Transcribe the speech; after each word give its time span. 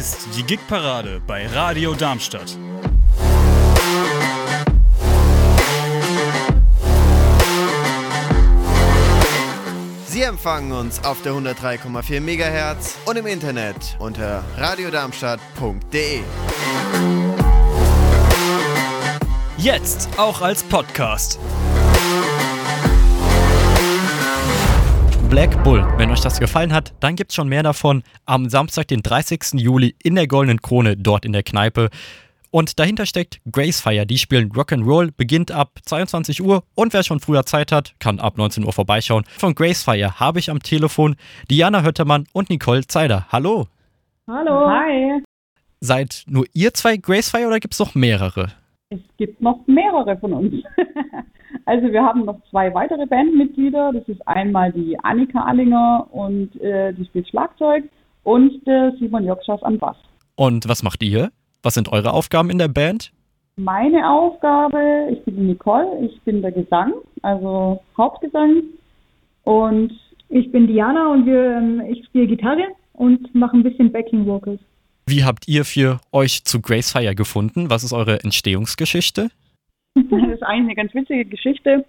ist 0.00 0.28
die 0.34 0.44
Gigparade 0.44 1.20
bei 1.26 1.46
Radio 1.46 1.92
Darmstadt. 1.92 2.56
Sie 10.06 10.22
empfangen 10.22 10.72
uns 10.72 11.04
auf 11.04 11.20
der 11.20 11.34
103,4 11.34 12.20
MHz 12.22 12.96
und 13.04 13.18
im 13.18 13.26
Internet 13.26 13.98
unter 13.98 14.42
radiodarmstadt.de. 14.56 16.22
Jetzt 19.58 20.08
auch 20.16 20.40
als 20.40 20.62
Podcast. 20.62 21.38
Black 25.30 25.62
Bull. 25.62 25.86
Wenn 25.96 26.10
euch 26.10 26.22
das 26.22 26.40
gefallen 26.40 26.72
hat, 26.72 26.92
dann 26.98 27.14
gibt's 27.14 27.36
schon 27.36 27.48
mehr 27.48 27.62
davon 27.62 28.02
am 28.26 28.48
Samstag, 28.48 28.88
den 28.88 29.00
30. 29.00 29.60
Juli 29.60 29.94
in 30.02 30.16
der 30.16 30.26
Goldenen 30.26 30.60
Krone, 30.60 30.96
dort 30.96 31.24
in 31.24 31.32
der 31.32 31.44
Kneipe. 31.44 31.88
Und 32.50 32.80
dahinter 32.80 33.06
steckt 33.06 33.40
Gracefire. 33.50 34.06
Die 34.06 34.18
spielen 34.18 34.50
Rock'n'Roll, 34.50 35.12
beginnt 35.16 35.52
ab 35.52 35.78
22 35.86 36.42
Uhr 36.42 36.64
und 36.74 36.92
wer 36.92 37.04
schon 37.04 37.20
früher 37.20 37.46
Zeit 37.46 37.70
hat, 37.70 37.94
kann 38.00 38.18
ab 38.18 38.38
19 38.38 38.64
Uhr 38.64 38.72
vorbeischauen. 38.72 39.22
Von 39.38 39.54
Gracefire 39.54 40.18
habe 40.18 40.40
ich 40.40 40.50
am 40.50 40.58
Telefon 40.58 41.14
Diana 41.48 41.84
Höttermann 41.84 42.26
und 42.32 42.50
Nicole 42.50 42.84
Zeider. 42.88 43.26
Hallo. 43.30 43.68
Hallo. 44.26 44.68
Hi. 44.68 45.22
Seid 45.78 46.24
nur 46.26 46.44
ihr 46.54 46.74
zwei 46.74 46.96
Gracefire 46.96 47.46
oder 47.46 47.60
gibt's 47.60 47.78
noch 47.78 47.94
mehrere? 47.94 48.48
Es 48.88 48.98
gibt 49.16 49.40
noch 49.40 49.64
mehrere 49.68 50.18
von 50.18 50.32
uns. 50.32 50.54
also 51.70 51.92
wir 51.92 52.02
haben 52.02 52.24
noch 52.24 52.40
zwei 52.50 52.74
weitere 52.74 53.06
Bandmitglieder. 53.06 53.92
Das 53.92 54.08
ist 54.08 54.26
einmal 54.26 54.72
die 54.72 54.98
Annika 55.04 55.44
Allinger 55.44 56.06
und 56.10 56.60
äh, 56.60 56.92
die 56.92 57.04
spielt 57.04 57.28
Schlagzeug 57.28 57.84
und 58.24 58.66
der 58.66 58.92
Simon 58.98 59.24
Jokschas 59.24 59.62
am 59.62 59.78
Bass. 59.78 59.96
Und 60.34 60.68
was 60.68 60.82
macht 60.82 61.00
ihr? 61.02 61.30
Was 61.62 61.74
sind 61.74 61.92
eure 61.92 62.12
Aufgaben 62.12 62.50
in 62.50 62.58
der 62.58 62.68
Band? 62.68 63.12
Meine 63.56 64.10
Aufgabe, 64.10 65.08
ich 65.12 65.22
bin 65.24 65.36
die 65.36 65.42
Nicole, 65.42 65.86
ich 66.06 66.20
bin 66.22 66.42
der 66.42 66.52
Gesang, 66.52 66.92
also 67.22 67.80
Hauptgesang. 67.96 68.62
Und 69.44 69.92
Ich 70.32 70.50
bin 70.52 70.68
Diana 70.68 71.12
und 71.12 71.26
wir, 71.26 71.56
ähm, 71.56 71.82
ich 71.90 72.04
spiele 72.06 72.28
Gitarre 72.28 72.68
und 72.92 73.34
mache 73.34 73.56
ein 73.56 73.64
bisschen 73.64 73.90
Backing 73.90 74.24
Vocals. 74.26 74.60
Wie 75.06 75.24
habt 75.24 75.48
ihr 75.48 75.64
für 75.64 76.00
euch 76.12 76.44
zu 76.44 76.60
Gracefire 76.60 77.16
gefunden? 77.16 77.68
Was 77.68 77.82
ist 77.82 77.92
eure 77.92 78.22
Entstehungsgeschichte? 78.22 79.30
das 79.94 80.22
ist 80.28 80.42
eigentlich 80.42 80.66
eine 80.66 80.74
ganz 80.74 80.94
witzige 80.94 81.24
Geschichte. 81.24 81.84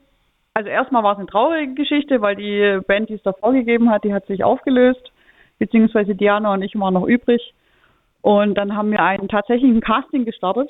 Also 0.53 0.69
erstmal 0.69 1.03
war 1.03 1.13
es 1.13 1.19
eine 1.19 1.27
traurige 1.27 1.73
Geschichte, 1.73 2.21
weil 2.21 2.35
die 2.35 2.79
Band, 2.85 3.09
die 3.09 3.13
es 3.13 3.23
davor 3.23 3.53
gegeben 3.53 3.89
hat, 3.89 4.03
die 4.03 4.13
hat 4.13 4.25
sich 4.27 4.43
aufgelöst, 4.43 5.11
beziehungsweise 5.59 6.15
Diana 6.15 6.53
und 6.53 6.61
ich 6.61 6.77
waren 6.77 6.93
noch 6.93 7.07
übrig. 7.07 7.53
Und 8.21 8.55
dann 8.55 8.75
haben 8.75 8.91
wir 8.91 9.01
einen 9.01 9.29
tatsächlichen 9.29 9.81
Casting 9.81 10.25
gestartet 10.25 10.69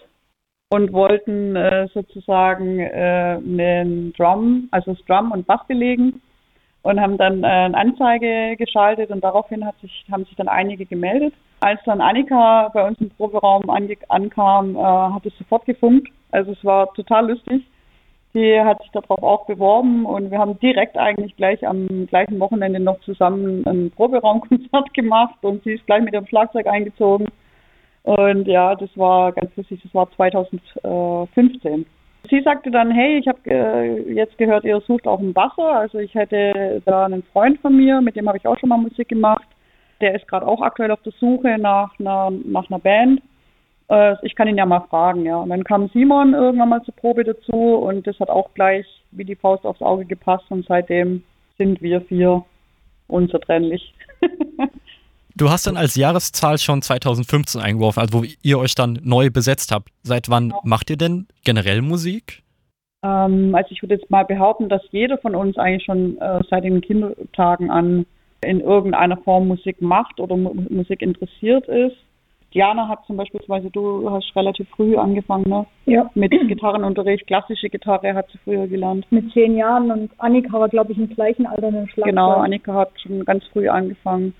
und 0.69 0.93
wollten 0.93 1.55
äh, 1.55 1.87
sozusagen 1.93 2.79
äh, 2.79 3.39
einen 3.39 4.13
Drum, 4.13 4.69
also 4.71 4.93
das 4.93 5.05
Drum 5.05 5.31
und 5.31 5.47
Bass 5.47 5.65
belegen 5.67 6.21
und 6.83 6.99
haben 6.99 7.17
dann 7.17 7.43
äh, 7.43 7.47
eine 7.47 7.77
Anzeige 7.77 8.55
geschaltet 8.57 9.09
und 9.09 9.23
daraufhin 9.23 9.65
sich, 9.81 10.05
haben 10.11 10.25
sich 10.25 10.35
dann 10.35 10.47
einige 10.47 10.85
gemeldet. 10.85 11.33
Als 11.59 11.81
dann 11.85 12.01
Annika 12.01 12.69
bei 12.73 12.87
uns 12.87 12.99
im 13.01 13.09
Proberaum 13.11 13.69
ankam, 13.69 14.75
äh, 14.75 14.79
hat 14.79 15.25
es 15.25 15.37
sofort 15.37 15.65
gefunkt. 15.65 16.09
Also 16.31 16.51
es 16.51 16.63
war 16.63 16.93
total 16.93 17.29
lustig. 17.29 17.63
Die 18.33 18.59
hat 18.61 18.81
sich 18.81 18.91
darauf 18.91 19.21
auch 19.23 19.45
beworben 19.45 20.05
und 20.05 20.31
wir 20.31 20.39
haben 20.39 20.57
direkt 20.59 20.97
eigentlich 20.97 21.35
gleich 21.35 21.67
am 21.67 22.07
gleichen 22.07 22.39
Wochenende 22.39 22.79
noch 22.79 22.99
zusammen 23.01 23.65
ein 23.67 23.91
Proberaumkonzert 23.91 24.93
gemacht 24.93 25.35
und 25.41 25.63
sie 25.63 25.73
ist 25.73 25.85
gleich 25.85 26.01
mit 26.01 26.13
dem 26.13 26.25
Schlagzeug 26.25 26.65
eingezogen. 26.67 27.27
Und 28.03 28.47
ja, 28.47 28.75
das 28.75 28.89
war 28.97 29.33
ganz 29.33 29.55
lustig, 29.57 29.81
das 29.83 29.93
war 29.93 30.09
2015. 30.11 31.85
Sie 32.29 32.41
sagte 32.41 32.71
dann, 32.71 32.91
hey, 32.91 33.17
ich 33.17 33.27
habe 33.27 33.39
äh, 33.45 34.13
jetzt 34.13 34.37
gehört, 34.37 34.63
ihr 34.63 34.79
sucht 34.81 35.07
auch 35.07 35.19
einen 35.19 35.33
Basser. 35.33 35.75
Also 35.75 35.99
ich 35.99 36.13
hätte 36.15 36.81
da 36.85 37.05
einen 37.05 37.23
Freund 37.23 37.59
von 37.59 37.75
mir, 37.75 37.99
mit 37.99 38.15
dem 38.15 38.27
habe 38.27 38.37
ich 38.37 38.47
auch 38.47 38.57
schon 38.57 38.69
mal 38.69 38.77
Musik 38.77 39.09
gemacht. 39.09 39.47
Der 39.99 40.15
ist 40.15 40.27
gerade 40.27 40.47
auch 40.47 40.61
aktuell 40.61 40.91
auf 40.91 41.01
der 41.01 41.13
Suche 41.19 41.57
nach 41.59 41.99
einer, 41.99 42.31
nach 42.45 42.69
einer 42.69 42.79
Band. 42.79 43.21
Äh, 43.91 44.15
ich 44.23 44.35
kann 44.35 44.47
ihn 44.47 44.57
ja 44.57 44.65
mal 44.65 44.85
fragen, 44.89 45.25
ja. 45.25 45.37
Und 45.37 45.49
dann 45.49 45.63
kam 45.63 45.89
Simon 45.89 46.33
irgendwann 46.33 46.69
mal 46.69 46.83
zur 46.83 46.95
Probe 46.95 47.23
dazu 47.23 47.75
und 47.75 48.07
das 48.07 48.19
hat 48.19 48.29
auch 48.29 48.53
gleich 48.53 48.85
wie 49.11 49.25
die 49.25 49.35
Faust 49.35 49.65
aufs 49.65 49.81
Auge 49.81 50.05
gepasst 50.05 50.45
und 50.49 50.65
seitdem 50.65 51.23
sind 51.57 51.81
wir 51.81 52.01
vier 52.01 52.43
unzertrennlich. 53.07 53.93
Du 55.33 55.49
hast 55.49 55.65
dann 55.65 55.77
als 55.77 55.95
Jahreszahl 55.95 56.57
schon 56.57 56.81
2015 56.81 57.61
eingeworfen, 57.61 58.01
also 58.01 58.19
wo 58.19 58.25
ihr 58.43 58.59
euch 58.59 58.75
dann 58.75 58.99
neu 59.01 59.29
besetzt 59.29 59.71
habt. 59.71 59.87
Seit 60.03 60.29
wann 60.29 60.53
macht 60.63 60.89
ihr 60.89 60.97
denn 60.97 61.25
generell 61.45 61.81
Musik? 61.81 62.43
Ähm, 63.01 63.55
also 63.55 63.69
ich 63.71 63.81
würde 63.81 63.95
jetzt 63.95 64.11
mal 64.11 64.25
behaupten, 64.25 64.67
dass 64.67 64.81
jeder 64.91 65.17
von 65.17 65.33
uns 65.33 65.57
eigentlich 65.57 65.85
schon 65.85 66.17
äh, 66.19 66.41
seit 66.49 66.65
den 66.65 66.81
Kindertagen 66.81 67.71
an 67.71 68.05
in 68.43 68.59
irgendeiner 68.59 69.17
Form 69.17 69.47
Musik 69.47 69.81
macht 69.81 70.19
oder 70.19 70.35
Mu 70.35 70.53
Musik 70.69 71.01
interessiert 71.01 71.67
ist. 71.69 71.97
Diana 72.53 72.87
hat 72.89 73.05
zum 73.05 73.15
Beispiel, 73.15 73.39
du 73.71 74.11
hast 74.11 74.35
relativ 74.35 74.67
früh 74.69 74.97
angefangen, 74.97 75.49
ne? 75.49 75.65
Ja. 75.85 76.09
Mit 76.15 76.31
Gitarrenunterricht, 76.31 77.25
klassische 77.27 77.69
Gitarre 77.69 78.13
hat 78.13 78.29
sie 78.31 78.37
früher 78.39 78.67
gelernt. 78.67 79.05
Mit 79.09 79.31
zehn 79.31 79.55
Jahren 79.55 79.89
und 79.89 80.11
Annika 80.17 80.59
war, 80.59 80.67
glaube 80.67 80.91
ich, 80.91 80.97
im 80.97 81.09
gleichen 81.09 81.45
Alter 81.45 81.69
in 81.69 81.87
Schlagzeug. 81.87 82.05
Genau, 82.05 82.33
Annika 82.33 82.73
hat 82.73 82.91
schon 82.99 83.23
ganz 83.23 83.45
früh 83.53 83.69
angefangen. 83.69 84.33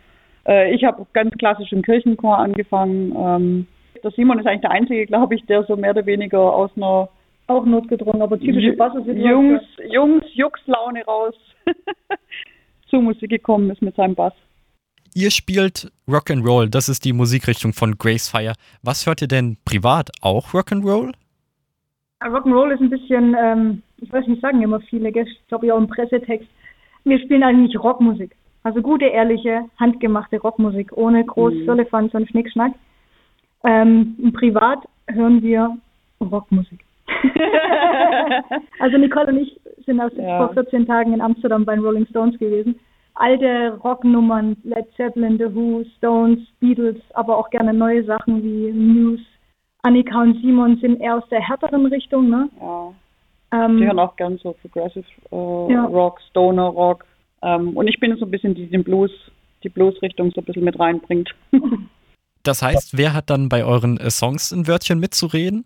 Äh, 0.45 0.73
ich 0.73 0.83
habe 0.83 1.05
ganz 1.13 1.31
klassisch 1.37 1.71
im 1.71 1.83
Kirchenchor 1.83 2.37
angefangen. 2.37 3.13
Ähm, 3.15 3.67
der 4.03 4.11
Simon 4.11 4.39
ist 4.39 4.47
eigentlich 4.47 4.61
der 4.61 4.71
Einzige, 4.71 5.05
glaube 5.05 5.35
ich, 5.35 5.45
der 5.45 5.63
so 5.63 5.75
mehr 5.77 5.91
oder 5.91 6.05
weniger 6.05 6.39
aus 6.39 6.71
einer 6.75 7.07
Auch 7.47 7.65
notgedrungen, 7.65 8.21
aber 8.21 8.39
typische 8.39 8.73
Bassersituation. 8.73 9.23
Jungs, 9.23 9.63
Jungs, 9.89 10.25
Juxlaune 10.33 11.03
raus 11.05 11.35
zur 12.89 13.01
Musik 13.01 13.29
gekommen 13.29 13.69
ist 13.69 13.81
mit 13.81 13.95
seinem 13.95 14.15
Bass. 14.15 14.33
Ihr 15.13 15.31
spielt 15.31 15.91
Rock'n'Roll, 16.07 16.69
das 16.69 16.87
ist 16.87 17.03
die 17.03 17.11
Musikrichtung 17.13 17.73
von 17.73 17.97
Gracefire. 17.97 18.53
Was 18.81 19.05
hört 19.05 19.21
ihr 19.21 19.27
denn 19.27 19.57
privat? 19.65 20.09
Auch 20.21 20.53
Rock'n'Roll? 20.53 21.13
Rock'n'Roll 22.21 22.71
ist 22.73 22.81
ein 22.81 22.89
bisschen, 22.89 23.35
ähm, 23.37 23.83
ich 23.97 24.11
weiß 24.11 24.25
nicht, 24.27 24.41
sagen 24.41 24.61
immer 24.61 24.79
viele, 24.79 25.11
gell? 25.11 25.27
ich 25.27 25.47
glaube 25.47 25.67
ja 25.67 25.73
auch 25.73 25.79
im 25.79 25.87
Pressetext. 25.87 26.47
Wir 27.03 27.19
spielen 27.19 27.43
eigentlich 27.43 27.77
Rockmusik. 27.77 28.35
Also 28.63 28.81
gute, 28.81 29.05
ehrliche, 29.05 29.65
handgemachte 29.79 30.37
Rockmusik, 30.39 30.95
ohne 30.95 31.25
groß 31.25 31.53
Mhm. 31.53 31.65
Und 32.13 32.29
Schnickschnack. 32.29 32.73
Ähm, 33.63 34.31
privat 34.33 34.79
hören 35.07 35.41
wir 35.41 35.77
Rockmusik. 36.21 36.85
also 38.79 38.97
Nicole 38.97 39.27
und 39.27 39.37
ich 39.39 39.59
sind 39.85 39.99
aus, 39.99 40.11
Ja. 40.15 40.37
vor 40.37 40.53
14 40.53 40.85
Tagen 40.85 41.13
in 41.13 41.21
Amsterdam 41.21 41.65
bei 41.65 41.75
den 41.75 41.83
Rolling 41.83 42.05
Stones 42.07 42.37
gewesen. 42.37 42.79
Alte 43.21 43.77
Rocknummern, 43.83 44.57
Led 44.63 44.87
Zeppelin, 44.97 45.37
The 45.37 45.53
Who, 45.53 45.83
Stones, 45.97 46.39
Beatles, 46.59 46.97
aber 47.13 47.37
auch 47.37 47.51
gerne 47.51 47.71
neue 47.71 48.03
Sachen 48.03 48.41
wie 48.43 48.71
Muse. 48.71 49.23
Annika 49.83 50.21
und 50.23 50.41
Simon 50.41 50.77
sind 50.77 50.99
eher 50.99 51.17
aus 51.17 51.29
der 51.29 51.39
härteren 51.39 51.85
Richtung, 51.85 52.29
ne? 52.29 52.49
Ja, 52.59 52.93
Ähm, 53.53 53.77
die 53.77 53.85
hören 53.85 53.99
auch 53.99 54.15
gern 54.15 54.39
so 54.41 54.53
Progressive 54.53 55.05
äh, 55.31 55.73
Ja. 55.73 55.85
Rock, 55.85 56.19
Stoner 56.31 56.67
Rock. 56.67 57.05
Ähm, 57.43 57.77
und 57.77 57.87
ich 57.87 57.99
bin 57.99 58.17
so 58.17 58.25
ein 58.25 58.31
bisschen 58.31 58.55
die 58.55 58.67
den 58.67 58.83
Blues, 58.83 59.11
die 59.63 59.69
Blues-Richtung 59.69 60.31
so 60.31 60.41
ein 60.41 60.45
bisschen 60.45 60.63
mit 60.63 60.79
reinbringt. 60.79 61.29
Das 62.43 62.63
heißt, 62.63 62.97
wer 62.97 63.13
hat 63.13 63.29
dann 63.29 63.49
bei 63.49 63.63
euren 63.63 63.97
äh, 63.97 64.09
Songs 64.09 64.51
ein 64.51 64.65
Wörtchen 64.67 64.99
mitzureden? 64.99 65.63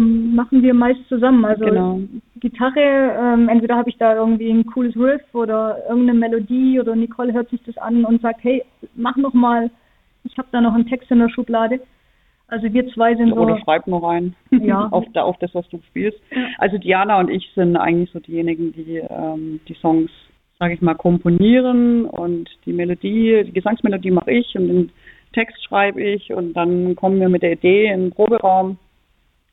Machen 0.00 0.62
wir 0.62 0.74
meist 0.74 1.00
zusammen. 1.08 1.44
Also 1.44 1.64
Genau. 1.64 2.00
Gitarre, 2.40 3.14
ähm, 3.20 3.48
entweder 3.48 3.76
habe 3.76 3.90
ich 3.90 3.98
da 3.98 4.14
irgendwie 4.14 4.50
ein 4.50 4.64
cooles 4.66 4.96
Riff 4.96 5.22
oder 5.34 5.78
irgendeine 5.88 6.18
Melodie 6.18 6.80
oder 6.80 6.96
Nicole 6.96 7.32
hört 7.32 7.50
sich 7.50 7.62
das 7.64 7.76
an 7.78 8.04
und 8.04 8.22
sagt, 8.22 8.42
hey, 8.42 8.64
mach 8.94 9.16
noch 9.16 9.34
mal, 9.34 9.70
ich 10.24 10.36
habe 10.38 10.48
da 10.52 10.60
noch 10.60 10.74
einen 10.74 10.86
Text 10.86 11.10
in 11.10 11.18
der 11.18 11.28
Schublade. 11.28 11.80
Also 12.48 12.72
wir 12.72 12.88
zwei 12.88 13.14
sind 13.14 13.30
so, 13.34 13.40
Oder 13.42 13.60
schreib 13.60 13.86
nur 13.86 14.02
rein 14.02 14.34
Ja. 14.50 14.88
auf, 14.90 15.04
da, 15.12 15.22
auf 15.22 15.36
das, 15.38 15.54
was 15.54 15.68
du 15.68 15.80
spielst. 15.88 16.18
Also 16.58 16.78
Diana 16.78 17.20
und 17.20 17.30
ich 17.30 17.48
sind 17.54 17.76
eigentlich 17.76 18.10
so 18.10 18.18
diejenigen, 18.18 18.72
die 18.72 18.96
ähm, 18.96 19.60
die 19.68 19.74
Songs, 19.74 20.10
sage 20.58 20.74
ich 20.74 20.80
mal, 20.82 20.94
komponieren 20.94 22.06
und 22.06 22.48
die 22.66 22.72
Melodie, 22.72 23.44
die 23.46 23.52
Gesangsmelodie 23.52 24.10
mache 24.10 24.32
ich 24.32 24.56
und 24.56 24.66
den 24.68 24.90
Text 25.32 25.62
schreibe 25.64 26.02
ich 26.02 26.32
und 26.32 26.54
dann 26.54 26.96
kommen 26.96 27.20
wir 27.20 27.28
mit 27.28 27.42
der 27.42 27.52
Idee 27.52 27.86
in 27.86 28.00
den 28.06 28.10
Proberaum 28.10 28.78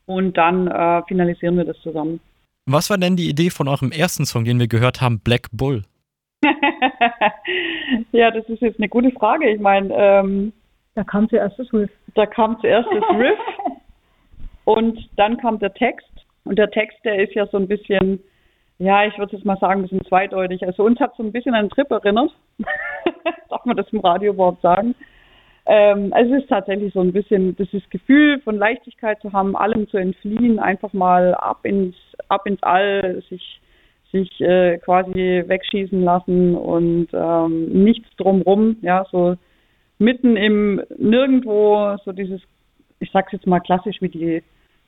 und 0.08 0.36
dann 0.38 0.68
äh, 0.68 1.04
finalisieren 1.08 1.58
wir 1.58 1.66
das 1.66 1.80
zusammen. 1.82 2.20
Was 2.66 2.90
war 2.90 2.98
denn 2.98 3.16
die 3.16 3.30
Idee 3.30 3.50
von 3.50 3.68
eurem 3.68 3.92
ersten 3.92 4.26
Song, 4.26 4.44
den 4.44 4.60
wir 4.60 4.68
gehört 4.68 5.00
haben, 5.00 5.20
Black 5.20 5.48
Bull? 5.52 5.84
ja, 8.12 8.32
das 8.32 8.48
ist 8.50 8.62
jetzt 8.62 8.80
eine 8.80 8.90
gute 8.90 9.12
Frage. 9.12 9.50
Ich 9.50 9.60
meine, 9.60 9.94
ähm, 9.94 10.54
da 10.96 11.04
kam 11.04 11.30
zuerst 11.30 11.60
das 11.60 11.72
Riff. 11.72 11.92
da 12.16 12.26
kam 12.26 12.60
zuerst 12.60 12.90
das 12.92 13.04
Riff 13.18 13.40
und 14.66 15.10
dann 15.16 15.38
kam 15.38 15.60
der 15.60 15.74
Text. 15.74 16.10
Und 16.44 16.58
der 16.58 16.72
Text, 16.72 16.98
der 17.04 17.22
ist 17.22 17.36
ja 17.36 17.46
so 17.48 17.58
ein 17.58 17.68
bisschen, 17.68 18.20
ja, 18.80 19.06
ich 19.06 19.18
würde 19.18 19.36
jetzt 19.36 19.46
mal 19.46 19.58
sagen, 19.58 19.82
ein 19.82 19.84
bisschen 19.84 20.06
zweideutig. 20.06 20.66
Also 20.66 20.84
uns 20.84 21.00
hat 21.00 21.16
so 21.18 21.24
ein 21.24 21.32
bisschen 21.32 21.54
an 21.54 21.62
einen 21.62 21.70
Trip 21.70 21.90
erinnert. 21.92 22.32
Darf 23.50 23.66
man 23.66 23.76
das 23.76 23.88
im 23.92 24.00
Radio 24.00 24.34
überhaupt 24.34 24.62
sagen? 24.62 24.96
Ähm, 25.70 26.14
also 26.14 26.34
es 26.34 26.44
ist 26.44 26.50
tatsächlich 26.50 26.94
so 26.94 27.02
ein 27.02 27.12
bisschen 27.12 27.56
dieses 27.58 27.88
Gefühl 27.90 28.40
von 28.40 28.58
Leichtigkeit 28.58 29.22
zu 29.22 29.34
haben, 29.34 29.56
allem 29.56 29.88
zu 29.90 29.98
entfliehen, 29.98 30.60
einfach 30.60 30.94
mal 30.94 31.36
ab 31.36 31.66
ins, 31.66 31.96
ab 32.30 32.48
ins 32.48 32.64
All, 32.64 33.22
sich, 33.30 33.60
sich 34.14 34.40
äh, 34.40 34.78
quasi 34.78 35.44
wegschießen 35.46 36.02
lassen 36.02 36.56
und 36.56 37.10
ähm, 37.12 37.84
nichts 37.84 38.08
drumrum, 38.16 38.78
ja, 38.82 39.06
so 39.12 39.36
mitten 40.00 40.38
im 40.38 40.82
Nirgendwo, 40.98 41.98
so 42.06 42.14
dieses, 42.14 42.42
ich 43.00 43.12
sag's 43.12 43.34
jetzt 43.34 43.48
mal 43.48 43.60
klassisch, 43.60 43.98
wie 44.00 44.10
die 44.10 44.44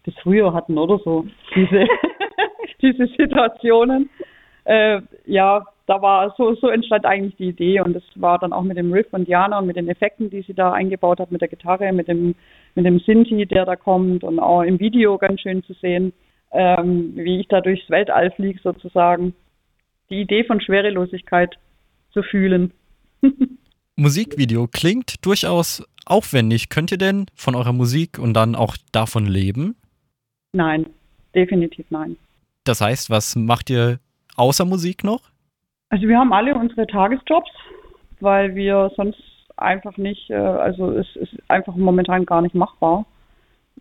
das 0.05 0.15
früher 0.23 0.53
hatten 0.53 0.77
oder 0.77 0.97
so, 0.99 1.25
diese, 1.55 1.85
diese 2.81 3.07
Situationen. 3.17 4.09
Äh, 4.63 5.01
ja, 5.25 5.65
da 5.89 6.03
war 6.03 6.35
so, 6.37 6.53
so 6.53 6.67
entstand 6.67 7.03
eigentlich 7.05 7.35
die 7.37 7.49
Idee 7.49 7.81
und 7.81 7.93
das 7.93 8.03
war 8.13 8.37
dann 8.37 8.53
auch 8.53 8.61
mit 8.61 8.77
dem 8.77 8.93
Riff 8.93 9.09
von 9.09 9.25
Diana 9.25 9.57
und 9.57 9.65
mit 9.65 9.75
den 9.75 9.89
Effekten, 9.89 10.29
die 10.29 10.43
sie 10.43 10.53
da 10.53 10.71
eingebaut 10.71 11.19
hat, 11.19 11.31
mit 11.31 11.41
der 11.41 11.47
Gitarre, 11.47 11.91
mit 11.91 12.07
dem, 12.07 12.35
mit 12.75 12.85
dem 12.85 12.99
Sinti, 12.99 13.47
der 13.47 13.65
da 13.65 13.75
kommt 13.75 14.23
und 14.23 14.37
auch 14.37 14.61
im 14.61 14.79
Video 14.79 15.17
ganz 15.17 15.41
schön 15.41 15.63
zu 15.63 15.73
sehen, 15.73 16.13
ähm, 16.51 17.13
wie 17.15 17.39
ich 17.39 17.47
da 17.47 17.61
durchs 17.61 17.89
Weltall 17.89 18.29
fliege 18.29 18.59
sozusagen. 18.61 19.33
Die 20.11 20.21
Idee 20.21 20.43
von 20.43 20.61
Schwerelosigkeit 20.61 21.57
zu 22.13 22.21
fühlen. 22.21 22.71
Musikvideo 23.95 24.67
klingt 24.67 25.25
durchaus 25.25 25.83
aufwendig. 26.05 26.69
Könnt 26.69 26.91
ihr 26.91 26.99
denn 26.99 27.25
von 27.33 27.55
eurer 27.55 27.73
Musik 27.73 28.19
und 28.19 28.35
dann 28.35 28.53
auch 28.53 28.77
davon 28.91 29.25
leben? 29.25 29.75
Nein, 30.53 30.85
definitiv 31.33 31.87
nein. 31.89 32.15
Das 32.63 32.79
heißt, 32.79 33.09
was 33.09 33.35
macht 33.35 33.71
ihr 33.71 33.99
außer 34.35 34.65
Musik 34.65 35.03
noch? 35.03 35.31
Also 35.89 36.07
wir 36.07 36.19
haben 36.19 36.33
alle 36.33 36.55
unsere 36.55 36.85
Tagesjobs, 36.85 37.49
weil 38.19 38.55
wir 38.55 38.91
sonst 38.95 39.21
einfach 39.57 39.97
nicht, 39.97 40.29
äh, 40.29 40.35
also 40.35 40.91
es 40.91 41.07
ist 41.15 41.35
einfach 41.47 41.75
momentan 41.75 42.25
gar 42.25 42.41
nicht 42.41 42.55
machbar. 42.55 43.05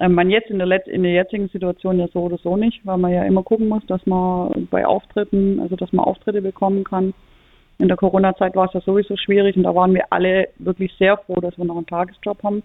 Ähm, 0.00 0.14
man 0.14 0.31
jetzt 0.31 0.50
in 0.50 0.58
der, 0.58 0.66
Let 0.66 0.87
in 0.88 1.02
der 1.02 1.12
jetzigen 1.12 1.49
Situation 1.49 1.99
ja 1.99 2.08
so 2.08 2.20
oder 2.22 2.38
so 2.38 2.56
nicht, 2.56 2.84
weil 2.87 2.99
man 2.99 3.12
ja 3.12 3.25
immer 3.25 3.43
gucken 3.43 3.69
muss, 3.69 3.84
dass 3.87 4.05
man 4.06 4.69
bei 4.70 4.87
Auftritten, 4.87 5.60
also 5.60 5.76
dass 5.76 5.93
man 5.93 6.05
Auftritte 6.05 6.40
bekommen 6.40 6.84
kann. 6.84 7.12
In 7.78 7.88
der 7.88 7.96
Corona-Zeit 7.96 8.56
war 8.56 8.66
es 8.66 8.75
ja 8.75 8.81
sowieso 8.81 9.16
schwierig 9.16 9.56
und 9.56 9.64
da 9.64 9.75
waren 9.75 9.94
wir 9.94 10.06
alle 10.11 10.49
wirklich 10.58 10.93
sehr 10.99 11.16
froh, 11.19 11.40
dass 11.40 11.56
wir 11.58 11.64
noch 11.64 11.76
einen 11.76 11.87
Tagesjob 11.87 12.43
haben, 12.43 12.62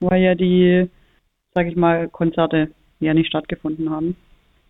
weil 0.00 0.22
ja 0.22 0.34
die, 0.34 0.88
sage 1.54 1.68
ich 1.68 1.76
mal, 1.76 2.08
Konzerte 2.08 2.70
ja 3.00 3.14
nicht 3.14 3.28
stattgefunden 3.28 3.90
haben. 3.90 4.16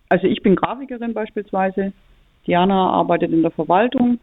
Also 0.08 0.26
ich 0.26 0.42
bin 0.42 0.56
Grafikerin 0.56 1.14
beispielsweise, 1.14 1.92
Diana 2.46 2.90
arbeitet 2.90 3.32
in 3.32 3.42
der 3.42 3.50
Verwaltung. 3.50 4.18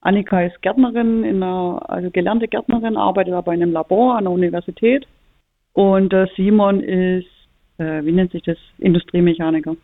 Annika 0.00 0.42
ist 0.42 0.60
Gärtnerin, 0.62 1.24
in 1.24 1.42
einer, 1.42 1.82
also 1.88 2.10
gelernte 2.10 2.46
Gärtnerin, 2.46 2.96
arbeitet 2.96 3.34
aber 3.34 3.54
in 3.54 3.62
einem 3.62 3.72
Labor 3.72 4.16
an 4.16 4.24
der 4.24 4.32
Universität. 4.32 5.06
Und 5.72 6.12
äh, 6.12 6.26
Simon 6.36 6.80
ist, 6.80 7.26
äh, 7.78 8.04
wie 8.04 8.12
nennt 8.12 8.32
sich 8.32 8.42
das, 8.42 8.58
Industriemechaniker. 8.78 9.76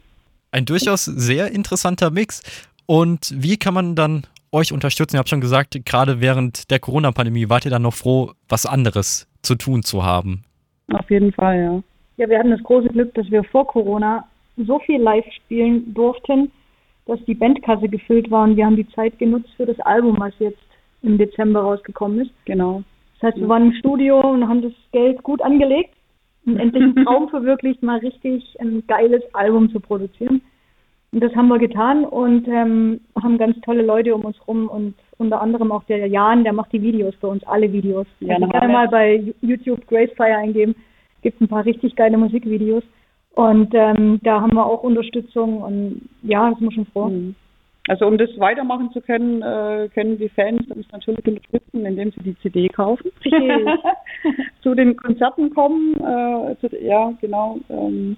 Ein 0.53 0.65
durchaus 0.67 1.05
sehr 1.05 1.51
interessanter 1.53 2.11
Mix. 2.11 2.43
Und 2.87 3.33
wie 3.35 3.57
kann 3.57 3.75
man 3.75 3.95
dann 3.95 4.27
euch 4.53 4.73
unterstützen? 4.73 5.17
Ihr 5.17 5.21
habt 5.21 5.29
schon 5.29 5.41
gesagt, 5.41 5.79
gerade 5.85 6.21
während 6.21 6.71
der 6.71 6.81
Corona-Pandemie 6.81 7.49
wart 7.49 7.65
ihr 7.65 7.71
dann 7.71 7.83
noch 7.83 7.95
froh, 7.95 8.33
was 8.49 8.67
anderes 8.67 9.29
zu 9.43 9.55
tun 9.55 9.83
zu 9.83 10.05
haben. 10.05 10.45
Auf 10.93 11.09
jeden 11.11 11.33
Fall, 11.33 11.61
ja. 11.61 11.83
Ja, 12.17 12.29
wir 12.29 12.39
hatten 12.39 12.51
das 12.51 12.63
große 12.63 12.89
Glück, 12.89 13.15
dass 13.15 13.31
wir 13.31 13.43
vor 13.45 13.67
Corona 13.67 14.25
so 14.57 14.79
viel 14.81 15.01
live 15.01 15.25
spielen 15.33 15.95
durften, 15.95 16.51
dass 17.11 17.25
die 17.25 17.35
Bandkasse 17.35 17.89
gefüllt 17.89 18.31
war 18.31 18.45
und 18.45 18.57
wir 18.57 18.65
haben 18.65 18.77
die 18.77 18.89
Zeit 18.91 19.19
genutzt 19.19 19.51
für 19.57 19.67
das 19.67 19.79
Album, 19.81 20.17
was 20.19 20.33
jetzt 20.39 20.63
im 21.03 21.19
Dezember 21.19 21.61
rausgekommen 21.61 22.21
ist. 22.21 22.33
Genau. 22.45 22.83
Das 23.15 23.29
heißt, 23.29 23.41
wir 23.41 23.49
waren 23.49 23.67
im 23.67 23.73
Studio 23.73 24.21
und 24.21 24.49
haben 24.49 24.63
das 24.63 24.73
Geld 24.93 25.23
gut 25.23 25.43
angelegt 25.43 25.93
und 26.47 26.59
endlich 26.59 26.83
einen 26.83 26.95
Traum 27.05 27.29
verwirklicht, 27.29 27.83
mal 27.83 27.99
richtig 27.99 28.57
ein 28.61 28.85
geiles 28.87 29.23
Album 29.35 29.71
zu 29.71 29.81
produzieren. 29.81 30.41
Und 31.13 31.21
das 31.21 31.35
haben 31.35 31.49
wir 31.49 31.59
getan 31.59 32.05
und 32.05 32.47
ähm, 32.47 33.01
haben 33.21 33.39
ganz 33.39 33.61
tolle 33.63 33.83
Leute 33.83 34.15
um 34.15 34.25
uns 34.25 34.37
rum 34.47 34.69
und 34.69 34.95
unter 35.19 35.41
anderem 35.41 35.73
auch 35.73 35.83
der 35.85 36.07
Jan, 36.07 36.45
der 36.45 36.53
macht 36.53 36.73
die 36.73 36.81
Videos 36.81 37.15
für 37.17 37.27
uns, 37.27 37.43
alle 37.45 37.73
Videos. 37.73 38.07
Ja, 38.21 38.37
also 38.37 38.47
gerne 38.47 38.73
mal 38.73 38.89
bei 38.89 39.35
YouTube 39.41 39.85
Gracefire 39.89 40.37
eingeben, 40.37 40.77
gibt 41.23 41.41
ein 41.41 41.49
paar 41.49 41.65
richtig 41.65 41.97
geile 41.97 42.17
Musikvideos. 42.17 42.85
Und 43.35 43.73
ähm, 43.75 44.21
da 44.23 44.41
haben 44.41 44.55
wir 44.55 44.67
auch 44.67 44.83
Unterstützung 44.83 45.63
und 45.63 46.09
ja, 46.23 46.51
das 46.51 46.59
sind 46.59 46.69
wir 46.69 46.75
schon 46.75 46.87
froh. 46.87 47.09
Mhm. 47.09 47.35
Also 47.89 48.07
um 48.07 48.19
das 48.19 48.29
weitermachen 48.39 48.91
zu 48.93 49.01
können, 49.01 49.43
äh, 49.43 49.89
können 49.95 50.19
die 50.19 50.29
Fans 50.29 50.67
uns 50.69 50.87
natürlich 50.93 51.27
unterstützen, 51.27 51.87
indem 51.87 52.13
sie 52.13 52.21
die 52.21 52.37
CD 52.41 52.69
kaufen. 52.69 53.11
zu 54.63 54.75
den 54.75 54.97
Konzerten 54.97 55.51
kommen, 55.51 55.95
äh, 55.97 56.57
zu, 56.61 56.69
ja 56.81 57.13
genau, 57.21 57.59
ähm, 57.69 58.17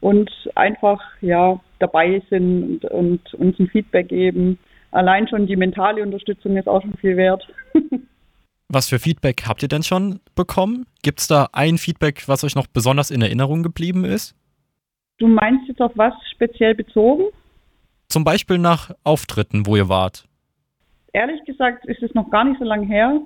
und 0.00 0.30
einfach 0.54 1.00
ja 1.20 1.60
dabei 1.78 2.22
sind 2.30 2.84
und, 2.86 3.34
und 3.34 3.34
uns 3.34 3.58
ein 3.58 3.68
Feedback 3.68 4.08
geben. 4.08 4.58
Allein 4.92 5.28
schon 5.28 5.46
die 5.46 5.56
mentale 5.56 6.02
Unterstützung 6.02 6.56
ist 6.56 6.68
auch 6.68 6.82
schon 6.82 6.94
viel 6.94 7.16
wert. 7.16 7.46
Was 8.68 8.88
für 8.88 8.98
Feedback 8.98 9.42
habt 9.46 9.62
ihr 9.62 9.68
denn 9.68 9.82
schon 9.82 10.20
bekommen? 10.34 10.86
Gibt 11.02 11.20
es 11.20 11.26
da 11.26 11.48
ein 11.52 11.76
Feedback, 11.76 12.26
was 12.26 12.42
euch 12.42 12.54
noch 12.54 12.66
besonders 12.66 13.10
in 13.10 13.20
Erinnerung 13.20 13.62
geblieben 13.62 14.06
ist? 14.06 14.34
Du 15.18 15.28
meinst 15.28 15.68
jetzt 15.68 15.80
auf 15.80 15.92
was 15.94 16.14
speziell 16.30 16.74
bezogen? 16.74 17.24
Zum 18.08 18.24
Beispiel 18.24 18.58
nach 18.58 18.90
Auftritten, 19.04 19.66
wo 19.66 19.76
ihr 19.76 19.88
wart. 19.88 20.26
Ehrlich 21.12 21.44
gesagt 21.44 21.84
ist 21.86 22.02
es 22.02 22.14
noch 22.14 22.30
gar 22.30 22.44
nicht 22.44 22.58
so 22.58 22.64
lange 22.64 22.86
her. 22.86 23.20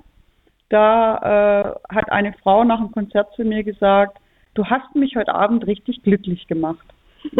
Da 0.69 1.79
äh, 1.89 1.95
hat 1.95 2.11
eine 2.11 2.33
Frau 2.33 2.63
nach 2.63 2.79
dem 2.79 2.91
Konzert 2.91 3.33
zu 3.35 3.43
mir 3.43 3.63
gesagt, 3.63 4.17
du 4.53 4.65
hast 4.65 4.95
mich 4.95 5.15
heute 5.15 5.33
Abend 5.33 5.65
richtig 5.65 6.03
glücklich 6.03 6.47
gemacht. 6.47 6.85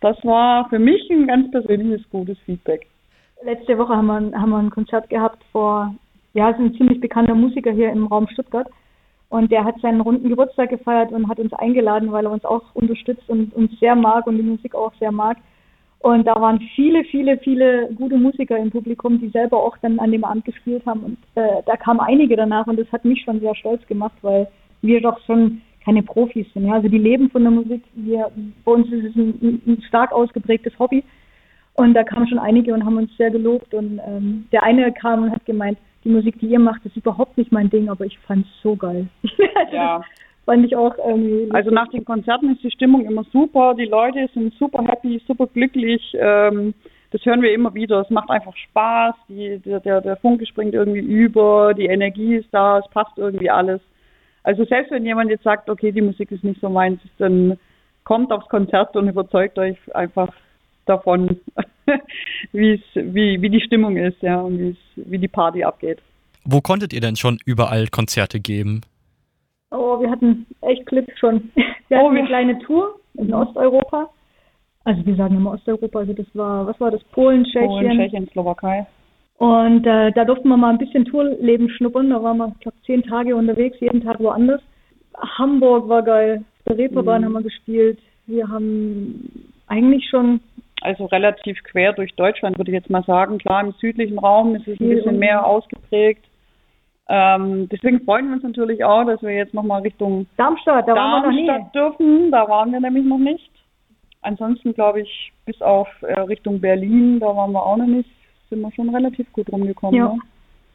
das 0.00 0.16
war 0.24 0.68
für 0.68 0.78
mich 0.78 1.08
ein 1.10 1.26
ganz 1.26 1.50
persönliches 1.50 2.08
gutes 2.10 2.38
Feedback. 2.40 2.86
Letzte 3.42 3.76
Woche 3.76 3.94
haben 3.94 4.06
wir, 4.06 4.40
haben 4.40 4.50
wir 4.50 4.58
ein 4.58 4.70
Konzert 4.70 5.10
gehabt 5.10 5.42
vor, 5.52 5.94
ja, 6.32 6.50
es 6.50 6.56
ist 6.56 6.62
ein 6.62 6.74
ziemlich 6.76 7.00
bekannter 7.00 7.34
Musiker 7.34 7.72
hier 7.72 7.90
im 7.90 8.06
Raum 8.06 8.28
Stuttgart. 8.28 8.68
Und 9.28 9.50
der 9.50 9.64
hat 9.64 9.80
seinen 9.80 10.00
runden 10.00 10.28
Geburtstag 10.28 10.70
gefeiert 10.70 11.10
und 11.12 11.28
hat 11.28 11.40
uns 11.40 11.52
eingeladen, 11.52 12.12
weil 12.12 12.26
er 12.26 12.30
uns 12.30 12.44
auch 12.44 12.62
unterstützt 12.74 13.28
und 13.28 13.54
uns 13.54 13.78
sehr 13.80 13.96
mag 13.96 14.26
und 14.26 14.36
die 14.36 14.42
Musik 14.42 14.74
auch 14.74 14.92
sehr 15.00 15.10
mag. 15.10 15.36
Und 15.98 16.26
da 16.26 16.40
waren 16.40 16.60
viele, 16.76 17.04
viele, 17.04 17.38
viele 17.38 17.92
gute 17.94 18.16
Musiker 18.16 18.56
im 18.56 18.70
Publikum, 18.70 19.20
die 19.20 19.28
selber 19.30 19.62
auch 19.62 19.76
dann 19.78 19.98
an 19.98 20.12
dem 20.12 20.24
Abend 20.24 20.44
gespielt 20.44 20.84
haben. 20.86 21.00
Und 21.00 21.18
äh, 21.34 21.62
da 21.66 21.76
kamen 21.76 22.00
einige 22.00 22.36
danach 22.36 22.66
und 22.66 22.78
das 22.78 22.90
hat 22.92 23.04
mich 23.04 23.22
schon 23.24 23.40
sehr 23.40 23.54
stolz 23.56 23.84
gemacht, 23.86 24.16
weil 24.22 24.46
wir 24.82 25.00
doch 25.00 25.18
schon 25.26 25.62
keine 25.84 26.02
Profis 26.02 26.46
sind. 26.52 26.66
Ja? 26.66 26.74
Also 26.74 26.88
die 26.88 26.98
leben 26.98 27.30
von 27.30 27.42
der 27.42 27.50
Musik. 27.50 27.82
Wir, 27.94 28.30
bei 28.64 28.72
uns 28.72 28.86
ist 28.92 29.04
es 29.06 29.16
ein, 29.16 29.62
ein 29.66 29.82
stark 29.88 30.12
ausgeprägtes 30.12 30.78
Hobby. 30.78 31.02
Und 31.74 31.94
da 31.94 32.04
kamen 32.04 32.28
schon 32.28 32.38
einige 32.38 32.72
und 32.72 32.84
haben 32.84 32.96
uns 32.96 33.16
sehr 33.16 33.30
gelobt. 33.30 33.74
Und 33.74 34.00
ähm, 34.06 34.46
der 34.52 34.62
eine 34.62 34.92
kam 34.92 35.24
und 35.24 35.32
hat 35.32 35.44
gemeint, 35.44 35.78
die 36.06 36.12
Musik, 36.12 36.38
die 36.38 36.46
ihr 36.46 36.60
macht, 36.60 36.86
ist 36.86 36.96
überhaupt 36.96 37.36
nicht 37.36 37.50
mein 37.50 37.68
Ding, 37.68 37.88
aber 37.88 38.04
ich 38.04 38.16
fand 38.20 38.46
es 38.46 38.62
so 38.62 38.76
geil. 38.76 39.08
also 39.54 39.76
ja. 39.76 40.00
Fand 40.44 40.64
ich 40.64 40.76
auch 40.76 40.96
irgendwie. 40.98 41.50
Also 41.52 41.70
nach 41.70 41.88
den 41.88 42.04
Konzerten 42.04 42.52
ist 42.52 42.62
die 42.62 42.70
Stimmung 42.70 43.04
immer 43.04 43.24
super, 43.32 43.74
die 43.74 43.86
Leute 43.86 44.28
sind 44.32 44.54
super 44.54 44.84
happy, 44.84 45.20
super 45.26 45.48
glücklich. 45.48 46.00
Ähm, 46.18 46.72
das 47.10 47.24
hören 47.24 47.42
wir 47.42 47.52
immer 47.52 47.74
wieder. 47.74 48.00
Es 48.02 48.10
macht 48.10 48.30
einfach 48.30 48.56
Spaß, 48.56 49.16
die, 49.28 49.58
der, 49.58 49.80
der, 49.80 50.00
der 50.00 50.16
Funke 50.18 50.46
springt 50.46 50.74
irgendwie 50.74 51.00
über, 51.00 51.74
die 51.74 51.86
Energie 51.86 52.36
ist 52.36 52.48
da, 52.52 52.78
es 52.78 52.88
passt 52.90 53.18
irgendwie 53.18 53.50
alles. 53.50 53.80
Also 54.44 54.64
selbst 54.64 54.92
wenn 54.92 55.04
jemand 55.04 55.30
jetzt 55.30 55.42
sagt, 55.42 55.68
okay, 55.68 55.90
die 55.90 56.02
Musik 56.02 56.30
ist 56.30 56.44
nicht 56.44 56.60
so 56.60 56.68
meins, 56.68 57.00
dann 57.18 57.58
kommt 58.04 58.30
aufs 58.30 58.48
Konzert 58.48 58.94
und 58.96 59.08
überzeugt 59.08 59.58
euch 59.58 59.76
einfach 59.96 60.32
davon, 60.84 61.40
wie 62.52 62.80
wie, 62.94 63.40
wie 63.40 63.50
die 63.50 63.60
Stimmung 63.60 63.96
ist, 63.96 64.20
ja, 64.22 64.40
und 64.40 64.76
wie 64.96 65.18
die 65.18 65.28
Party 65.28 65.64
abgeht. 65.64 65.98
Wo 66.44 66.60
konntet 66.60 66.92
ihr 66.92 67.00
denn 67.00 67.16
schon 67.16 67.38
überall 67.44 67.88
Konzerte 67.88 68.40
geben? 68.40 68.82
Oh, 69.70 70.00
wir 70.00 70.10
hatten 70.10 70.46
echt 70.62 70.86
Glück 70.86 71.06
schon. 71.18 71.50
Wir 71.88 71.98
hatten 71.98 72.06
oh, 72.06 72.10
eine 72.10 72.26
kleine 72.26 72.58
Tour 72.60 72.96
in 73.14 73.32
Osteuropa. 73.32 74.10
Also 74.82 75.06
wir 75.06 75.14
sagen 75.14 75.36
immer 75.36 75.52
Osteuropa, 75.52 76.00
also 76.00 76.12
das 76.12 76.26
war, 76.34 76.66
was 76.66 76.80
war 76.80 76.90
das? 76.90 77.02
Polen, 77.12 77.44
Tschechien. 77.44 77.68
Polen, 77.68 77.98
Tschechien, 77.98 78.28
Slowakei. 78.32 78.86
Und 79.38 79.86
äh, 79.86 80.12
da 80.12 80.24
durften 80.24 80.48
wir 80.48 80.56
mal 80.56 80.70
ein 80.70 80.78
bisschen 80.78 81.04
Tourleben 81.04 81.68
schnuppern. 81.70 82.10
Da 82.10 82.22
waren 82.22 82.38
wir, 82.38 82.48
ich 82.48 82.60
glaube, 82.60 82.78
zehn 82.86 83.02
Tage 83.02 83.36
unterwegs, 83.36 83.78
jeden 83.80 84.02
Tag 84.02 84.18
woanders. 84.20 84.60
Hamburg 85.16 85.88
war 85.88 86.02
geil. 86.02 86.44
Der 86.66 86.78
Reeperbahn 86.78 87.20
mhm. 87.20 87.26
haben 87.26 87.32
wir 87.32 87.42
gespielt. 87.42 87.98
Wir 88.26 88.48
haben 88.48 89.30
eigentlich 89.66 90.08
schon 90.08 90.40
also 90.86 91.06
relativ 91.06 91.60
quer 91.64 91.92
durch 91.92 92.14
Deutschland, 92.14 92.56
würde 92.58 92.70
ich 92.70 92.76
jetzt 92.76 92.90
mal 92.90 93.02
sagen. 93.02 93.38
Klar, 93.38 93.64
im 93.64 93.72
südlichen 93.72 94.20
Raum 94.20 94.54
ist 94.54 94.68
es 94.68 94.78
ein 94.78 94.88
bisschen 94.88 95.18
mehr 95.18 95.44
ausgeprägt. 95.44 96.24
Ähm, 97.08 97.68
deswegen 97.68 98.00
freuen 98.02 98.28
wir 98.28 98.34
uns 98.34 98.44
natürlich 98.44 98.84
auch, 98.84 99.04
dass 99.04 99.20
wir 99.20 99.30
jetzt 99.30 99.52
nochmal 99.52 99.82
Richtung 99.82 100.26
Darmstadt, 100.36 100.86
da 100.86 100.94
Darmstadt 100.94 101.74
dürfen. 101.74 102.30
Da 102.30 102.48
waren 102.48 102.70
wir 102.70 102.80
nämlich 102.80 103.04
noch 103.04 103.18
nicht. 103.18 103.50
Ansonsten 104.22 104.74
glaube 104.74 105.00
ich, 105.00 105.32
bis 105.44 105.60
auf 105.60 105.88
äh, 106.02 106.20
Richtung 106.20 106.60
Berlin, 106.60 107.18
da 107.18 107.34
waren 107.34 107.50
wir 107.50 107.64
auch 107.64 107.76
noch 107.76 107.86
nicht, 107.86 108.10
sind 108.48 108.60
wir 108.60 108.72
schon 108.72 108.94
relativ 108.94 109.32
gut 109.32 109.50
rumgekommen. 109.52 109.98
Ja. 109.98 110.08
Ne? 110.08 110.18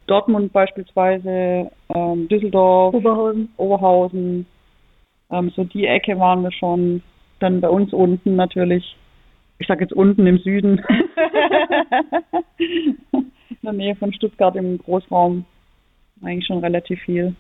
Dortmund 0.08 0.52
beispielsweise, 0.52 1.72
ähm, 1.96 2.28
Düsseldorf, 2.28 2.94
Oberhausen. 2.94 3.50
Oberhausen. 3.56 4.46
Ähm, 5.32 5.52
so 5.56 5.64
die 5.64 5.86
Ecke 5.86 6.20
waren 6.20 6.44
wir 6.44 6.52
schon. 6.52 7.02
Dann 7.40 7.62
bei 7.62 7.70
uns 7.70 7.94
unten 7.94 8.36
natürlich. 8.36 8.98
Ich 9.62 9.68
sage 9.68 9.82
jetzt 9.82 9.94
unten 9.94 10.26
im 10.26 10.40
Süden. 10.40 10.82
In 12.58 12.98
der 13.62 13.74
Nähe 13.74 13.96
von 13.96 14.12
Stuttgart 14.12 14.56
im 14.56 14.80
Großraum. 14.80 15.46
Eigentlich 16.24 16.48
schon 16.48 16.58
relativ 16.60 17.00
viel. 17.02 17.36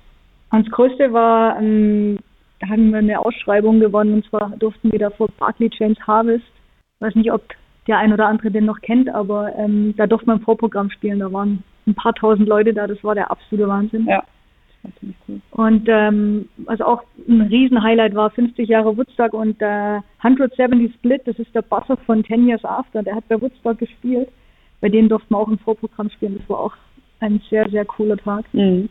Und 0.51 0.67
das 0.67 0.71
Größte 0.71 1.13
war, 1.13 1.59
ähm, 1.59 2.19
da 2.59 2.67
haben 2.67 2.91
wir 2.91 2.99
eine 2.99 3.19
Ausschreibung 3.19 3.79
gewonnen 3.79 4.13
und 4.13 4.25
zwar 4.25 4.51
durften 4.57 4.91
wir 4.91 4.99
da 4.99 5.09
vor 5.09 5.29
Barclay 5.39 5.71
James 5.73 5.97
Harvest. 6.05 6.45
Ich 6.95 7.01
weiß 7.01 7.15
nicht, 7.15 7.31
ob 7.31 7.41
der 7.87 7.97
ein 7.97 8.13
oder 8.13 8.27
andere 8.27 8.51
den 8.51 8.65
noch 8.65 8.81
kennt, 8.81 9.09
aber 9.09 9.55
ähm, 9.55 9.95
da 9.97 10.05
durfte 10.05 10.27
man 10.27 10.37
ein 10.37 10.43
Vorprogramm 10.43 10.91
spielen. 10.91 11.19
Da 11.19 11.33
waren 11.33 11.63
ein 11.87 11.95
paar 11.95 12.13
tausend 12.13 12.47
Leute 12.47 12.71
da, 12.73 12.85
das 12.85 13.03
war 13.03 13.15
der 13.15 13.31
absolute 13.31 13.67
Wahnsinn. 13.67 14.05
Ja, 14.05 14.23
das 14.81 14.91
war 14.91 14.99
ziemlich 14.99 15.17
cool. 15.27 15.41
Und 15.51 15.87
ähm, 15.89 16.49
was 16.57 16.81
auch 16.81 17.03
ein 17.27 17.41
Riesen-Highlight 17.41 18.15
war, 18.15 18.29
50 18.29 18.67
Jahre 18.67 18.95
Woodstock 18.95 19.33
und 19.33 19.59
der 19.61 20.03
170 20.19 20.93
Split, 20.95 21.21
das 21.25 21.37
ist 21.39 21.53
der 21.53 21.61
Basser 21.61 21.97
von 22.05 22.23
10 22.23 22.47
Years 22.47 22.65
After, 22.65 23.03
der 23.03 23.15
hat 23.15 23.27
bei 23.27 23.39
Woodstock 23.41 23.77
gespielt. 23.77 24.29
Bei 24.79 24.89
dem 24.89 25.09
durften 25.09 25.33
wir 25.33 25.37
auch 25.37 25.47
ein 25.47 25.59
Vorprogramm 25.59 26.09
spielen. 26.09 26.37
Das 26.39 26.49
war 26.49 26.59
auch 26.59 26.73
ein 27.19 27.41
sehr, 27.49 27.69
sehr 27.69 27.85
cooler 27.85 28.17
Tag. 28.17 28.45
Mhm. 28.53 28.89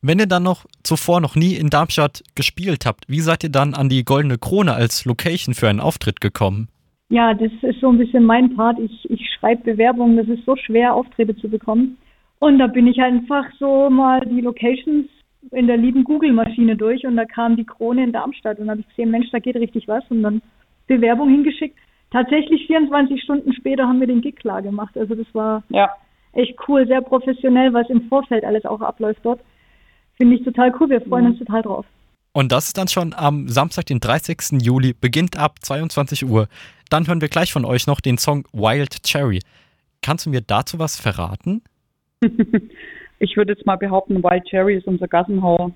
Wenn 0.00 0.20
ihr 0.20 0.26
dann 0.26 0.44
noch 0.44 0.64
zuvor 0.84 1.20
noch 1.20 1.34
nie 1.34 1.54
in 1.54 1.70
Darmstadt 1.70 2.22
gespielt 2.36 2.86
habt, 2.86 3.04
wie 3.08 3.20
seid 3.20 3.42
ihr 3.42 3.50
dann 3.50 3.74
an 3.74 3.88
die 3.88 4.04
Goldene 4.04 4.38
Krone 4.38 4.72
als 4.72 5.04
Location 5.04 5.54
für 5.54 5.68
einen 5.68 5.80
Auftritt 5.80 6.20
gekommen? 6.20 6.68
Ja, 7.10 7.34
das 7.34 7.50
ist 7.62 7.80
so 7.80 7.88
ein 7.88 7.98
bisschen 7.98 8.24
mein 8.24 8.54
Part. 8.54 8.78
Ich, 8.78 9.10
ich 9.10 9.28
schreibe 9.38 9.72
Bewerbungen, 9.72 10.16
das 10.16 10.28
ist 10.28 10.44
so 10.44 10.54
schwer, 10.56 10.94
Auftritte 10.94 11.36
zu 11.36 11.48
bekommen. 11.48 11.96
Und 12.38 12.58
da 12.58 12.68
bin 12.68 12.86
ich 12.86 13.00
einfach 13.00 13.44
so 13.58 13.90
mal 13.90 14.20
die 14.20 14.40
Locations 14.40 15.06
in 15.50 15.66
der 15.66 15.76
lieben 15.76 16.04
Google-Maschine 16.04 16.76
durch 16.76 17.04
und 17.06 17.16
da 17.16 17.24
kam 17.24 17.56
die 17.56 17.64
Krone 17.64 18.04
in 18.04 18.12
Darmstadt 18.12 18.58
und 18.58 18.66
da 18.66 18.72
habe 18.72 18.80
ich 18.80 18.88
gesehen, 18.88 19.10
Mensch, 19.10 19.30
da 19.30 19.38
geht 19.38 19.56
richtig 19.56 19.88
was 19.88 20.04
und 20.10 20.22
dann 20.22 20.42
Bewerbung 20.86 21.30
hingeschickt. 21.30 21.76
Tatsächlich 22.10 22.66
24 22.66 23.22
Stunden 23.22 23.52
später 23.52 23.86
haben 23.86 24.00
wir 24.00 24.06
den 24.06 24.22
Gig 24.22 24.36
klar 24.36 24.62
gemacht. 24.62 24.96
Also 24.96 25.14
das 25.14 25.26
war 25.34 25.62
Ja, 25.68 25.90
echt 26.32 26.56
cool, 26.66 26.86
sehr 26.86 27.02
professionell, 27.02 27.72
was 27.72 27.88
im 27.90 28.08
Vorfeld 28.08 28.44
alles 28.44 28.64
auch 28.64 28.80
abläuft 28.80 29.20
dort. 29.22 29.40
Finde 30.16 30.36
ich 30.36 30.44
total 30.44 30.74
cool. 30.80 30.88
Wir 30.88 31.00
freuen 31.02 31.26
uns 31.26 31.38
total 31.38 31.62
drauf. 31.62 31.86
Und 32.32 32.52
das 32.52 32.68
ist 32.68 32.78
dann 32.78 32.88
schon 32.88 33.14
am 33.14 33.48
Samstag, 33.48 33.86
den 33.86 34.00
30. 34.00 34.62
Juli, 34.62 34.94
beginnt 34.98 35.36
ab 35.36 35.56
22 35.60 36.24
Uhr. 36.24 36.48
Dann 36.90 37.06
hören 37.06 37.20
wir 37.20 37.28
gleich 37.28 37.52
von 37.52 37.64
euch 37.64 37.86
noch 37.86 38.00
den 38.00 38.18
Song 38.18 38.44
Wild 38.52 39.02
Cherry. 39.02 39.40
Kannst 40.02 40.26
du 40.26 40.30
mir 40.30 40.40
dazu 40.40 40.78
was 40.78 41.00
verraten? 41.00 41.62
ich 43.18 43.36
würde 43.36 43.52
jetzt 43.52 43.66
mal 43.66 43.76
behaupten, 43.76 44.22
Wild 44.22 44.44
Cherry 44.44 44.76
ist 44.76 44.86
unser 44.86 45.08
Gassenhauer. 45.08 45.72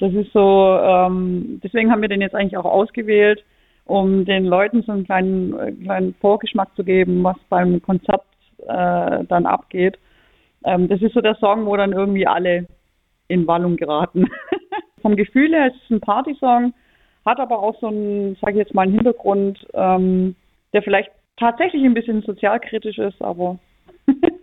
Das 0.00 0.12
ist 0.12 0.32
so, 0.32 0.78
ähm, 0.80 1.60
deswegen 1.62 1.90
haben 1.90 2.02
wir 2.02 2.08
den 2.08 2.20
jetzt 2.20 2.34
eigentlich 2.34 2.56
auch 2.56 2.64
ausgewählt, 2.64 3.44
um 3.84 4.24
den 4.24 4.44
Leuten 4.44 4.82
so 4.82 4.92
einen 4.92 5.04
kleinen, 5.04 5.58
äh, 5.58 5.72
kleinen 5.72 6.14
Vorgeschmack 6.20 6.68
zu 6.76 6.84
geben, 6.84 7.22
was 7.24 7.36
beim 7.48 7.82
Konzert 7.82 8.22
äh, 8.66 9.24
dann 9.24 9.46
abgeht. 9.46 9.98
Ähm, 10.64 10.88
das 10.88 11.02
ist 11.02 11.14
so 11.14 11.20
der 11.20 11.34
Song, 11.36 11.66
wo 11.66 11.76
dann 11.76 11.92
irgendwie 11.92 12.26
alle 12.26 12.66
in 13.28 13.46
Wallung 13.46 13.76
geraten. 13.76 14.26
Vom 15.02 15.16
Gefühl 15.16 15.52
her 15.52 15.68
ist 15.68 15.82
es 15.84 15.90
ein 15.90 16.00
Partysong, 16.00 16.72
hat 17.24 17.40
aber 17.40 17.58
auch 17.58 17.78
so 17.80 17.88
einen, 17.88 18.36
sage 18.36 18.52
ich 18.52 18.58
jetzt 18.58 18.74
mal, 18.74 18.82
einen 18.82 18.94
Hintergrund, 18.94 19.66
ähm, 19.74 20.36
der 20.72 20.82
vielleicht 20.82 21.10
tatsächlich 21.36 21.84
ein 21.84 21.94
bisschen 21.94 22.22
sozialkritisch 22.22 22.98
ist, 22.98 23.20
aber 23.20 23.58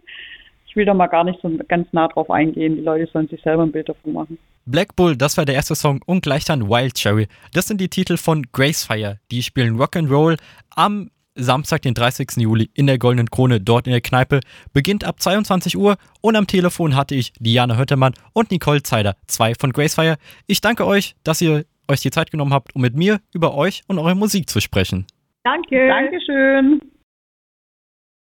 ich 0.74 0.78
will 0.78 0.86
da 0.86 0.96
mal 0.96 1.06
gar 1.06 1.24
nicht 1.24 1.40
so 1.40 1.52
ganz 1.68 1.88
nah 1.92 2.08
drauf 2.08 2.32
eingehen. 2.32 2.78
Die 2.78 2.82
Leute 2.82 3.08
sollen 3.14 3.28
sich 3.28 3.40
selber 3.44 3.62
ein 3.62 3.72
Bild 3.72 3.90
davon 3.90 4.14
machen. 4.14 4.40
Black 4.66 4.96
Bull, 4.96 5.16
das 5.16 5.38
war 5.38 5.46
der 5.46 5.54
erste 5.54 5.76
Song 5.76 6.02
und 6.08 6.24
gleich 6.24 6.46
dann 6.46 6.68
Wild 6.68 6.96
Cherry. 6.96 7.28
Das 7.54 7.68
sind 7.68 7.80
die 7.80 7.90
Titel 7.90 8.18
von 8.18 8.42
Gracefire. 8.52 9.20
Die 9.30 9.44
spielen 9.44 9.78
Rock'n'Roll 9.78 10.40
am 10.76 11.12
Samstag, 11.36 11.84
den 11.84 11.94
30. 11.94 12.38
Juli 12.38 12.72
in 12.74 12.88
der 12.88 12.98
Goldenen 12.98 13.30
Krone, 13.30 13.62
dort 13.62 13.86
in 13.86 13.92
der 13.92 14.02
Kneipe. 14.02 14.40
Beginnt 14.74 15.04
ab 15.04 15.20
22 15.20 15.78
Uhr 15.78 15.98
und 16.22 16.36
am 16.36 16.48
Telefon 16.48 16.96
hatte 16.96 17.14
ich 17.14 17.34
Diana 17.34 17.78
Höttermann 17.78 18.14
und 18.34 18.50
Nicole 18.50 18.82
Zeider, 18.82 19.16
zwei 19.28 19.54
von 19.54 19.74
Gracefire. 19.74 20.16
Ich 20.48 20.60
danke 20.60 20.88
euch, 20.88 21.14
dass 21.24 21.40
ihr 21.40 21.66
euch 21.88 22.02
die 22.02 22.12
Zeit 22.12 22.32
genommen 22.32 22.54
habt, 22.54 22.76
um 22.76 22.82
mit 22.82 22.96
mir 22.96 23.20
über 23.32 23.54
euch 23.54 23.84
und 23.88 24.00
eure 24.00 24.16
Musik 24.16 24.50
zu 24.50 24.60
sprechen. 24.60 25.06
Danke. 25.44 25.88
Dankeschön. 25.88 26.82